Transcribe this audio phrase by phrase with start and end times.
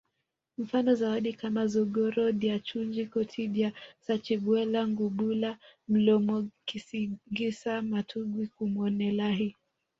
[0.57, 3.69] Mfano zawadi kama zogoro dya chunji koti dya
[4.05, 5.49] sachibwela ngubula
[5.91, 9.49] mlomokisingisa magutwi kumwonelahi